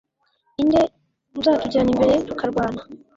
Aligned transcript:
inde 0.61 0.81
uzatujya 1.39 1.79
imbere 1.93 2.13
tukarwana 2.27 2.81